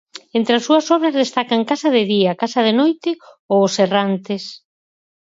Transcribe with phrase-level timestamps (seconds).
[0.37, 3.09] Entre as súas obras destacan Casa de día, casa de noite
[3.51, 4.43] ou Os errantes.